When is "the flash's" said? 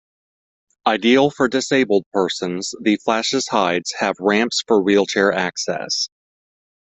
2.81-3.47